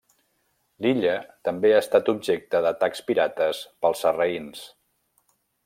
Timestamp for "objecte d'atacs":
2.15-3.05